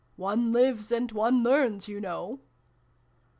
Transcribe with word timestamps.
One 0.17 0.51
lives 0.51 0.91
and 0.91 1.11
one 1.11 1.43
learns, 1.43 1.87
you 1.87 2.01
know 2.01 2.39